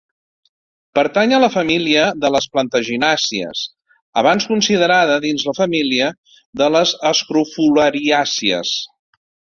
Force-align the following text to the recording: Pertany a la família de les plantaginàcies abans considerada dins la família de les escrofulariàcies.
Pertany 0.99 1.33
a 1.37 1.41
la 1.43 1.49
família 1.55 2.05
de 2.23 2.31
les 2.35 2.47
plantaginàcies 2.55 3.61
abans 4.23 4.47
considerada 4.55 5.19
dins 5.27 5.47
la 5.51 5.55
família 5.61 6.09
de 6.63 6.71
les 6.77 6.95
escrofulariàcies. 7.15 8.77